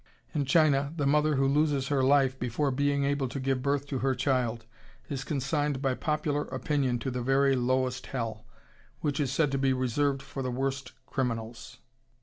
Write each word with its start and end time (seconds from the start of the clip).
In 0.33 0.45
China 0.45 0.93
the 0.97 1.05
mother 1.05 1.35
who 1.35 1.47
loses 1.47 1.89
her 1.89 2.01
life 2.01 2.39
before 2.39 2.71
being 2.71 3.03
able 3.03 3.27
to 3.29 3.39
give 3.39 3.61
birth 3.61 3.85
to 3.89 3.99
her 3.99 4.15
child 4.15 4.65
is 5.09 5.23
consigned 5.23 5.79
by 5.79 5.93
popular 5.93 6.45
opinion 6.45 6.97
to 6.97 7.11
the 7.11 7.21
very 7.21 7.55
lowest 7.55 8.07
hell, 8.07 8.43
which 9.01 9.19
is 9.19 9.31
said 9.31 9.51
to 9.51 9.59
be 9.59 9.73
reserved 9.73 10.23
for 10.23 10.41
the 10.41 10.49
worst 10.49 10.93
criminals. 11.05 11.77